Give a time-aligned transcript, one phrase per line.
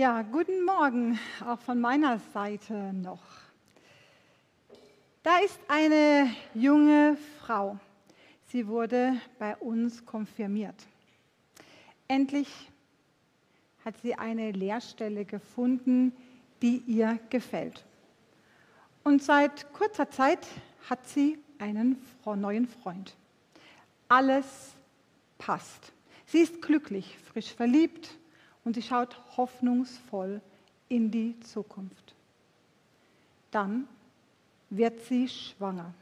[0.00, 3.20] Ja, guten Morgen auch von meiner Seite noch.
[5.22, 7.78] Da ist eine junge Frau.
[8.46, 10.86] Sie wurde bei uns konfirmiert.
[12.08, 12.48] Endlich
[13.84, 16.16] hat sie eine Lehrstelle gefunden,
[16.62, 17.84] die ihr gefällt.
[19.04, 20.46] Und seit kurzer Zeit
[20.88, 23.14] hat sie einen neuen Freund.
[24.08, 24.72] Alles
[25.36, 25.92] passt.
[26.24, 28.16] Sie ist glücklich, frisch verliebt
[28.70, 30.40] und sie schaut hoffnungsvoll
[30.88, 32.14] in die Zukunft.
[33.50, 33.88] Dann
[34.70, 35.92] wird sie schwanger.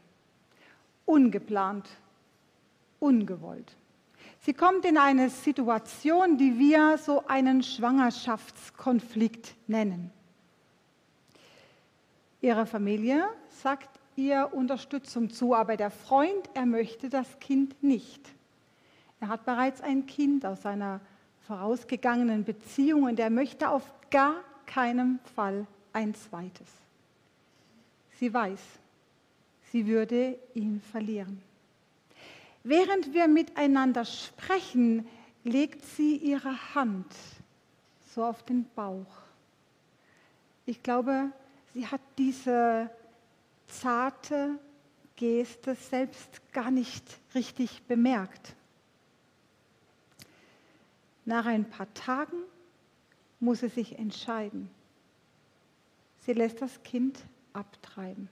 [1.07, 1.89] Ungeplant,
[2.99, 3.75] ungewollt.
[4.41, 10.11] Sie kommt in eine Situation, die wir so einen Schwangerschaftskonflikt nennen.
[12.39, 13.23] Ihre Familie
[13.63, 18.29] sagt ihr Unterstützung zu, aber der Freund, er möchte das Kind nicht.
[19.21, 21.01] Er hat bereits ein Kind aus seiner
[21.49, 23.81] vorausgegangenen Beziehung und er möchte auf
[24.11, 24.35] gar
[24.67, 26.67] keinen Fall ein zweites.
[28.19, 28.59] Sie weiß,
[29.71, 31.41] sie würde ihn verlieren.
[32.63, 35.07] Während wir miteinander sprechen,
[35.43, 37.11] legt sie ihre Hand
[38.13, 39.23] so auf den Bauch.
[40.67, 41.31] Ich glaube,
[41.73, 42.91] sie hat diese
[43.65, 44.59] zarte
[45.15, 48.53] Geste selbst gar nicht richtig bemerkt.
[51.29, 52.37] Nach ein paar Tagen
[53.39, 54.67] muss sie sich entscheiden.
[56.25, 58.29] Sie lässt das Kind abtreiben.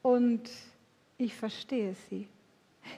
[0.00, 0.48] Und
[1.18, 2.26] ich verstehe sie.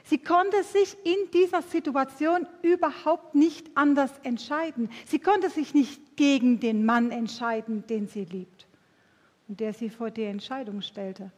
[0.05, 4.89] Sie konnte sich in dieser Situation überhaupt nicht anders entscheiden.
[5.05, 8.67] Sie konnte sich nicht gegen den Mann entscheiden, den sie liebt
[9.49, 11.29] und der sie vor die Entscheidung stellte.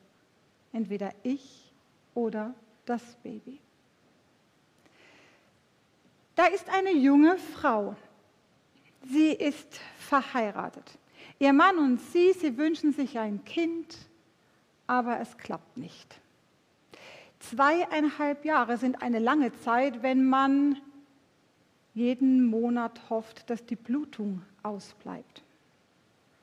[0.71, 1.73] Entweder ich
[2.13, 2.53] oder
[2.85, 3.62] das Baby.
[6.35, 7.95] Da ist eine junge Frau.
[9.05, 10.97] Sie ist verheiratet.
[11.39, 13.97] Ihr Mann und sie, sie wünschen sich ein Kind,
[14.87, 16.19] aber es klappt nicht.
[17.39, 20.77] Zweieinhalb Jahre sind eine lange Zeit, wenn man
[21.93, 25.43] jeden Monat hofft, dass die Blutung ausbleibt.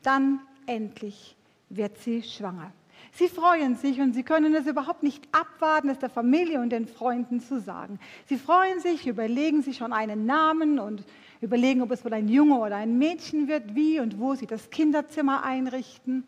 [0.02, 1.34] Dann endlich
[1.70, 2.72] wird sie schwanger.
[3.12, 6.86] Sie freuen sich und sie können es überhaupt nicht abwarten, es der Familie und den
[6.86, 7.98] Freunden zu sagen.
[8.26, 11.04] Sie freuen sich, überlegen sich schon einen Namen und
[11.40, 14.70] überlegen, ob es wohl ein Junge oder ein Mädchen wird, wie und wo sie das
[14.70, 16.24] Kinderzimmer einrichten.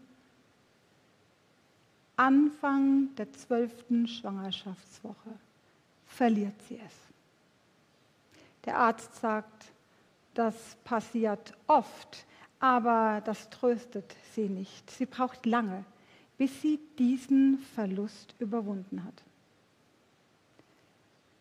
[2.16, 5.31] Anfang der zwölften Schwangerschaftswoche
[6.06, 6.93] verliert sie es.
[8.64, 9.72] Der Arzt sagt,
[10.34, 12.26] das passiert oft,
[12.60, 14.91] aber das tröstet sie nicht.
[14.91, 15.84] Sie braucht lange,
[16.42, 19.22] bis sie diesen Verlust überwunden hat.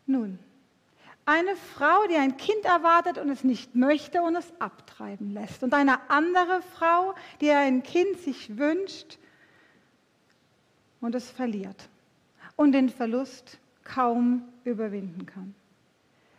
[0.05, 0.37] Nun,
[1.25, 5.63] eine Frau, die ein Kind erwartet und es nicht möchte und es abtreiben lässt.
[5.63, 9.17] Und eine andere Frau, die ein Kind sich wünscht
[10.99, 11.89] und es verliert
[12.55, 15.55] und den Verlust kaum überwinden kann.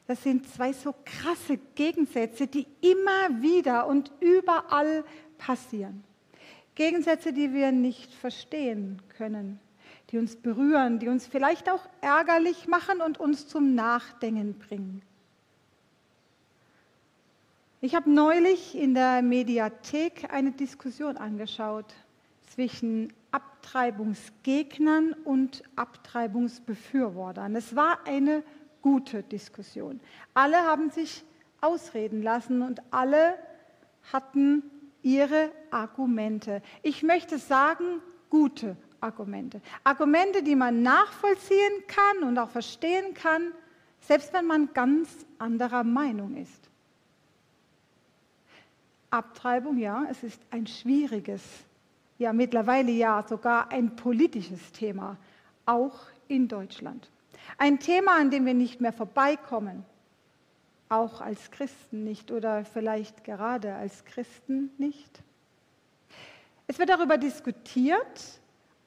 [0.07, 5.03] Das sind zwei so krasse Gegensätze, die immer wieder und überall
[5.37, 6.05] passieren.
[6.75, 9.61] Gegensätze, die wir nicht verstehen können,
[10.11, 15.03] die uns berühren, die uns vielleicht auch ärgerlich machen und uns zum Nachdenken bringen.
[17.81, 21.93] Ich habe neulich in der Mediathek eine Diskussion angeschaut
[22.55, 27.57] zwischen Abtreibungsgegnern und Abtreibungsbefürwortern.
[27.57, 28.45] Es war eine
[28.83, 30.01] gute Diskussion.
[30.33, 31.25] Alle haben sich
[31.61, 33.35] ausreden lassen und alle
[34.13, 34.63] hatten
[35.03, 36.63] ihre Argumente.
[36.83, 39.61] Ich möchte sagen, gute Argumente.
[39.85, 43.53] Argumente, die man nachvollziehen kann und auch verstehen kann,
[44.01, 45.09] selbst wenn man ganz
[45.39, 46.71] anderer Meinung ist.
[49.11, 51.43] Abtreibung, ja, es ist ein schwieriges
[52.23, 55.19] ja mittlerweile ja sogar ein politisches Thema,
[55.67, 55.99] auch
[56.29, 57.11] in Deutschland.
[57.59, 59.85] Ein Thema, an dem wir nicht mehr vorbeikommen,
[60.93, 65.23] auch als Christen nicht oder vielleicht gerade als Christen nicht.
[66.67, 68.41] Es wird darüber diskutiert,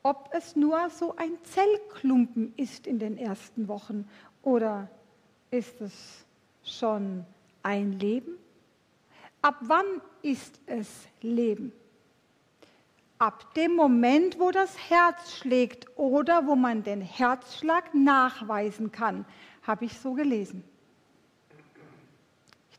[0.03, 4.07] ob es nur so ein Zellklumpen ist in den ersten Wochen
[4.43, 4.87] oder
[5.51, 6.25] ist es
[6.63, 7.25] schon
[7.63, 8.37] ein Leben?
[9.41, 9.85] Ab wann
[10.21, 10.87] ist es
[11.21, 11.71] Leben?
[13.17, 19.25] ab dem Moment, wo das Herz schlägt oder wo man den Herzschlag nachweisen kann,
[19.63, 20.63] habe ich so gelesen.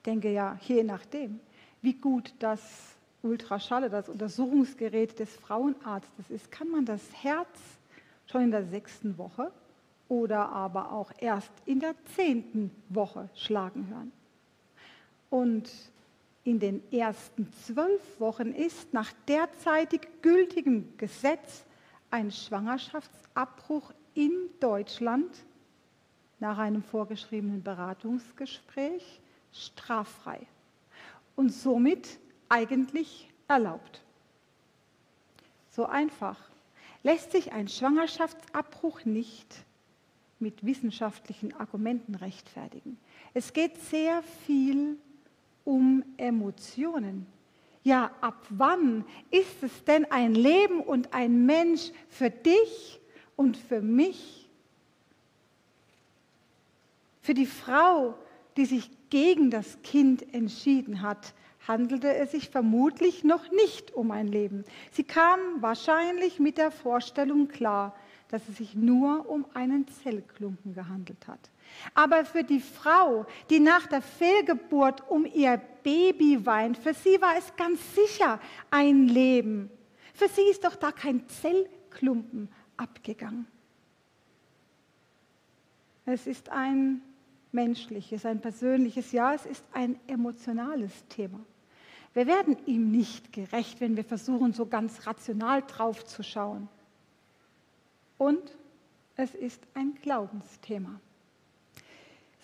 [0.06, 1.41] Denke ja, je nachdem,
[1.82, 7.49] wie gut das Ultraschalle, das Untersuchungsgerät des Frauenarztes ist, kann man das Herz
[8.26, 9.50] schon in der sechsten Woche
[10.08, 14.12] oder aber auch erst in der zehnten Woche schlagen hören.
[15.29, 15.70] Und
[16.44, 21.64] in den ersten zwölf Wochen ist nach derzeitig gültigem Gesetz
[22.11, 25.29] ein Schwangerschaftsabbruch in Deutschland
[26.38, 29.20] nach einem vorgeschriebenen Beratungsgespräch
[29.64, 30.47] straffrei
[31.35, 32.19] und somit
[32.49, 34.03] eigentlich erlaubt.
[35.70, 36.38] So einfach
[37.03, 39.64] lässt sich ein Schwangerschaftsabbruch nicht
[40.38, 42.99] mit wissenschaftlichen Argumenten rechtfertigen.
[43.35, 44.97] Es geht sehr viel
[45.64, 47.26] um Emotionen.
[47.85, 53.00] Ja, ab wann ist es denn ein Leben und ein Mensch für dich
[53.37, 54.49] und für mich?
[57.23, 58.14] Für die Frau,
[58.56, 61.35] die sich gegen das Kind entschieden hat,
[61.67, 64.64] handelte es sich vermutlich noch nicht um ein Leben.
[64.93, 67.94] Sie kam wahrscheinlich mit der Vorstellung klar,
[68.29, 71.50] dass es sich nur um einen Zellklumpen gehandelt hat.
[71.94, 77.37] Aber für die Frau, die nach der Fehlgeburt um ihr Baby weint, für sie war
[77.37, 79.70] es ganz sicher ein Leben.
[80.14, 83.47] Für sie ist doch da kein Zellklumpen abgegangen.
[86.05, 87.02] Es ist ein
[87.53, 91.41] menschliches, ein persönliches, ja, es ist ein emotionales Thema.
[92.15, 96.69] Wir werden ihm nicht gerecht, wenn wir versuchen, so ganz rational drauf zu schauen.
[98.19, 98.57] Und
[99.17, 101.01] es ist ein Glaubensthema.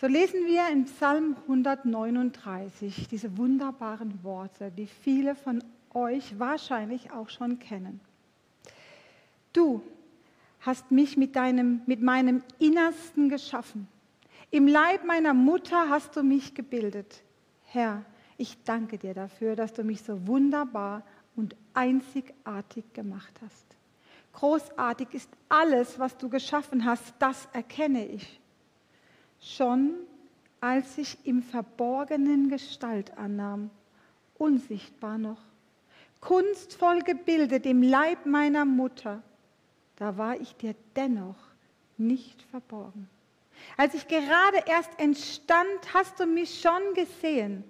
[0.00, 5.62] So lesen wir in Psalm 139 diese wunderbaren Worte, die viele von
[5.94, 8.00] euch wahrscheinlich auch schon kennen.
[9.52, 9.82] Du
[10.60, 13.86] hast mich mit, deinem, mit meinem Innersten geschaffen.
[14.52, 17.24] Im Leib meiner Mutter hast du mich gebildet.
[17.64, 18.04] Herr,
[18.36, 21.02] ich danke dir dafür, dass du mich so wunderbar
[21.34, 23.66] und einzigartig gemacht hast.
[24.34, 28.40] Großartig ist alles, was du geschaffen hast, das erkenne ich
[29.42, 29.94] schon
[30.60, 33.70] als ich im Verborgenen Gestalt annahm,
[34.38, 35.40] unsichtbar noch,
[36.20, 39.22] kunstvoll gebildet im Leib meiner Mutter,
[39.96, 41.36] da war ich dir dennoch
[41.98, 43.08] nicht verborgen.
[43.76, 47.64] Als ich gerade erst entstand, hast du mich schon gesehen.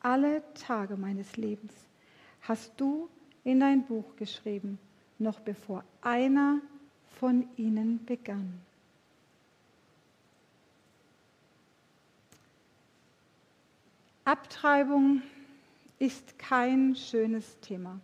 [0.00, 1.72] Alle Tage meines Lebens
[2.42, 3.08] hast du
[3.44, 4.78] in dein Buch geschrieben,
[5.18, 6.60] noch bevor einer
[7.18, 8.60] von ihnen begann.
[14.24, 15.22] Abtreibung
[15.98, 18.00] ist kein schönes Thema.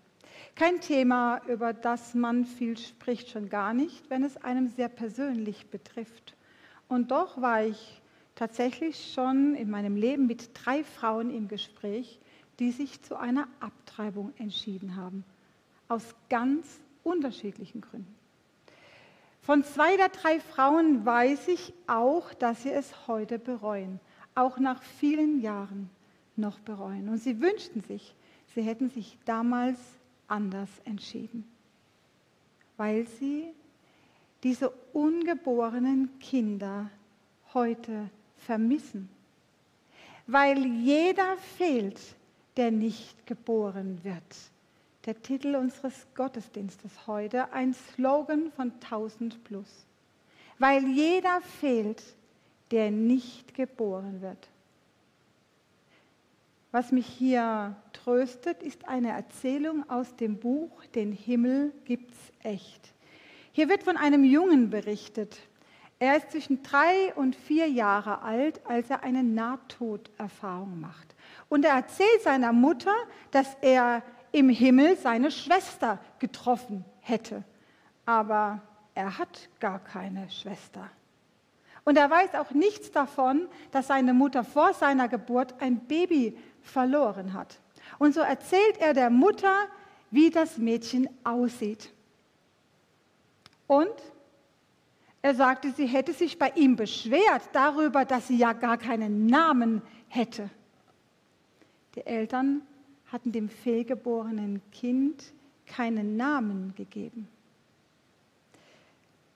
[0.55, 5.67] Kein Thema, über das man viel spricht, schon gar nicht, wenn es einem sehr persönlich
[5.71, 6.36] betrifft.
[6.89, 8.01] Und doch war ich
[8.35, 12.19] tatsächlich schon in meinem Leben mit drei Frauen im Gespräch,
[12.59, 15.25] die sich zu einer Abtreibung entschieden haben.
[15.89, 18.15] Aus ganz unterschiedlichen Gründen.
[19.43, 24.01] Von zwei der drei Frauen weiß ich auch, dass sie es heute bereuen,
[24.35, 25.89] auch nach vielen Jahren
[26.35, 27.09] noch bereuen.
[27.09, 28.15] Und sie wünschten sich,
[28.55, 29.79] sie hätten sich damals
[30.27, 31.45] anders entschieden,
[32.77, 33.53] weil sie
[34.47, 36.89] diese ungeborenen Kinder
[37.53, 39.09] heute vermissen,
[40.29, 42.01] weil jeder fehlt,
[42.57, 44.23] der nicht geboren wird.
[45.05, 49.85] Der Titel unseres Gottesdienstes heute, ein Slogan von 1000 plus.
[50.61, 52.05] Weil jeder fehlt,
[52.71, 54.49] der nicht geboren wird.
[56.71, 62.93] Was mich hier tröstet, ist eine Erzählung aus dem Buch Den Himmel gibt's echt.
[63.57, 65.39] Hier wird von einem Jungen berichtet.
[65.99, 71.17] Er ist zwischen drei und vier Jahre alt, als er eine Nahtoderfahrung macht.
[71.49, 72.93] Und er erzählt seiner Mutter,
[73.31, 77.45] dass er im Himmel seine Schwester getroffen hätte.
[78.05, 78.61] Aber
[78.95, 80.91] er hat gar keine Schwester.
[81.85, 87.33] Und er weiß auch nichts davon, dass seine Mutter vor seiner Geburt ein Baby verloren
[87.33, 87.59] hat.
[87.99, 89.55] Und so erzählt er der Mutter,
[90.11, 91.96] wie das Mädchen aussieht.
[93.67, 93.95] Und
[95.23, 99.83] er sagte, sie hätte sich bei ihm beschwert darüber, dass sie ja gar keinen Namen
[100.09, 100.51] hätte.
[101.97, 102.63] Die Eltern
[103.11, 105.33] hatten dem fehlgeborenen Kind
[105.67, 107.29] keinen Namen gegeben.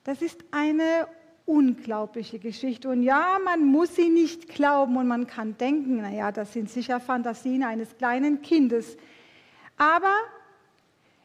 [0.04, 1.08] Das ist eine
[1.46, 2.88] unglaubliche Geschichte.
[2.88, 7.00] Und ja, man muss sie nicht glauben und man kann denken, naja, das sind sicher
[7.00, 8.96] Fantasien eines kleinen Kindes.
[9.76, 10.14] Aber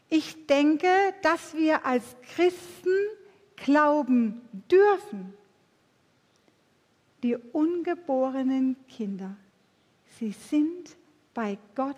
[0.09, 0.87] ich denke,
[1.21, 2.03] dass wir als
[2.35, 2.95] Christen
[3.55, 5.33] glauben dürfen.
[7.23, 9.35] Die ungeborenen Kinder,
[10.19, 10.95] sie sind
[11.33, 11.95] bei Gott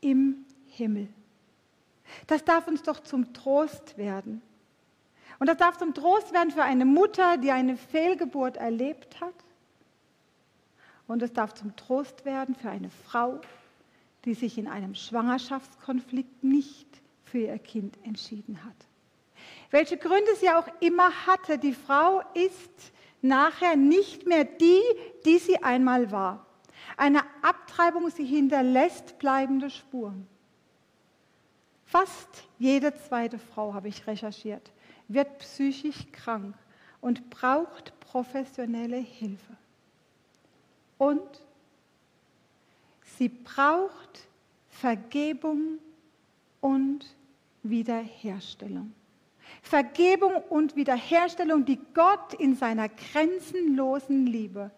[0.00, 1.08] im Himmel.
[2.26, 4.40] Das darf uns doch zum Trost werden.
[5.38, 9.34] Und das darf zum Trost werden für eine Mutter, die eine Fehlgeburt erlebt hat
[11.08, 13.40] Und es darf zum Trost werden für eine Frau,
[14.24, 16.86] die sich in einem Schwangerschaftskonflikt nicht
[17.30, 18.74] für ihr Kind entschieden hat.
[19.70, 22.92] Welche Gründe sie auch immer hatte, die Frau ist
[23.22, 24.80] nachher nicht mehr die,
[25.24, 26.46] die sie einmal war.
[26.96, 30.26] Eine Abtreibung, sie hinterlässt bleibende Spuren.
[31.84, 34.70] Fast jede zweite Frau, habe ich recherchiert,
[35.08, 36.54] wird psychisch krank
[37.00, 39.56] und braucht professionelle Hilfe.
[40.98, 41.42] Und
[43.16, 44.28] sie braucht
[44.68, 45.78] Vergebung
[46.60, 47.06] und
[47.62, 48.92] Wiederherstellung.
[49.62, 54.70] Vergebung und Wiederherstellung, die Gott in seiner grenzenlosen Liebe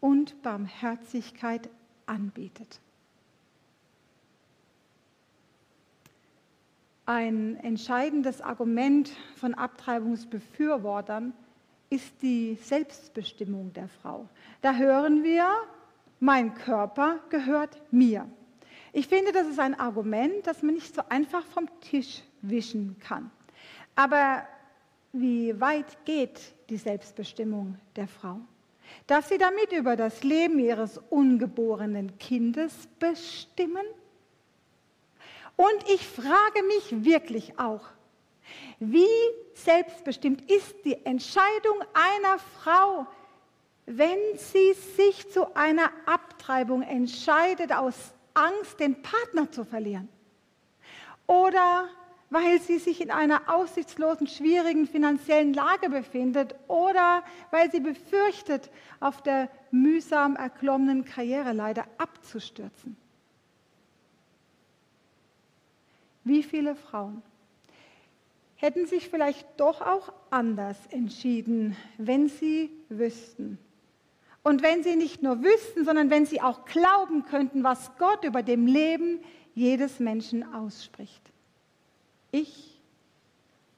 [0.00, 1.68] und Barmherzigkeit
[2.06, 2.80] anbietet.
[7.06, 11.34] Ein entscheidendes Argument von Abtreibungsbefürwortern
[11.90, 14.28] ist die Selbstbestimmung der Frau.
[14.62, 15.46] Da hören wir,
[16.18, 18.26] mein Körper gehört mir.
[18.96, 23.28] Ich finde, das ist ein Argument, das man nicht so einfach vom Tisch wischen kann.
[23.96, 24.46] Aber
[25.12, 28.38] wie weit geht die Selbstbestimmung der Frau?
[29.08, 33.84] Darf sie damit über das Leben ihres ungeborenen Kindes bestimmen?
[35.56, 37.82] Und ich frage mich wirklich auch,
[38.78, 39.08] wie
[39.54, 43.08] selbstbestimmt ist die Entscheidung einer Frau,
[43.86, 50.08] wenn sie sich zu einer Abtreibung entscheidet aus Angst, den Partner zu verlieren?
[51.26, 51.88] Oder
[52.30, 57.22] weil sie sich in einer aussichtslosen, schwierigen finanziellen Lage befindet oder
[57.52, 62.96] weil sie befürchtet, auf der mühsam erklommenen Karriereleiter abzustürzen.
[66.24, 67.22] Wie viele Frauen
[68.56, 73.58] hätten sich vielleicht doch auch anders entschieden, wenn sie wüssten.
[74.44, 78.42] Und wenn sie nicht nur wüssten, sondern wenn sie auch glauben könnten, was Gott über
[78.42, 79.20] dem Leben
[79.54, 81.22] jedes Menschen ausspricht.
[82.30, 82.78] Ich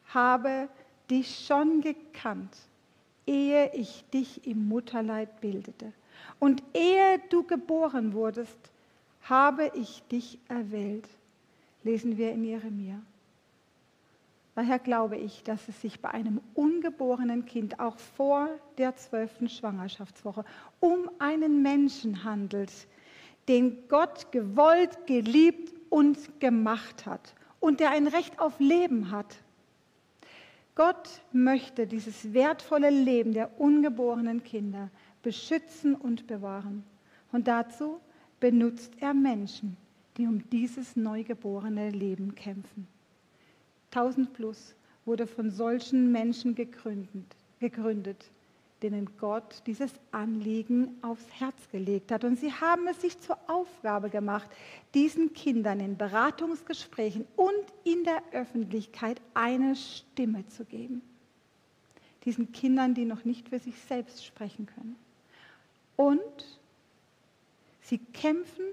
[0.08, 0.68] habe
[1.08, 2.56] dich schon gekannt,
[3.26, 5.92] ehe ich dich im Mutterleib bildete.
[6.40, 8.58] Und ehe du geboren wurdest,
[9.22, 11.08] habe ich dich erwählt,
[11.84, 13.00] lesen wir in Jeremia.
[14.56, 18.48] Daher glaube ich, dass es sich bei einem ungeborenen Kind auch vor
[18.78, 20.46] der zwölften Schwangerschaftswoche
[20.80, 22.72] um einen Menschen handelt,
[23.48, 29.36] den Gott gewollt, geliebt und gemacht hat und der ein Recht auf Leben hat.
[30.74, 34.88] Gott möchte dieses wertvolle Leben der ungeborenen Kinder
[35.20, 36.82] beschützen und bewahren.
[37.30, 38.00] Und dazu
[38.40, 39.76] benutzt er Menschen,
[40.16, 42.88] die um dieses neugeborene Leben kämpfen.
[43.90, 44.74] 1000 Plus
[45.04, 48.30] wurde von solchen Menschen gegründet, gegründet,
[48.82, 52.24] denen Gott dieses Anliegen aufs Herz gelegt hat.
[52.24, 54.50] Und sie haben es sich zur Aufgabe gemacht,
[54.92, 61.00] diesen Kindern in Beratungsgesprächen und in der Öffentlichkeit eine Stimme zu geben.
[62.24, 64.96] Diesen Kindern, die noch nicht für sich selbst sprechen können.
[65.94, 66.58] Und
[67.80, 68.64] sie kämpfen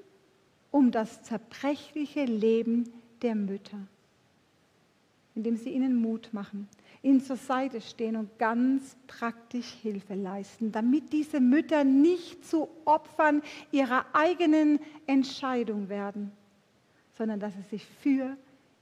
[0.72, 2.92] um das zerbrechliche Leben
[3.22, 3.88] der Mütter
[5.36, 6.68] indem sie ihnen Mut machen,
[7.02, 13.42] ihnen zur Seite stehen und ganz praktisch Hilfe leisten, damit diese Mütter nicht zu Opfern
[13.72, 16.32] ihrer eigenen Entscheidung werden,
[17.18, 18.38] sondern dass sie sich für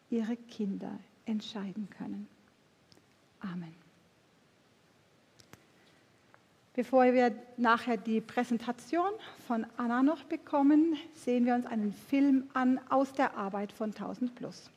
[0.09, 2.27] ihre Kinder entscheiden können.
[3.39, 3.73] Amen.
[6.73, 9.09] Bevor wir nachher die Präsentation
[9.45, 14.33] von Anna noch bekommen, sehen wir uns einen Film an aus der Arbeit von 1000
[14.35, 14.71] Plus.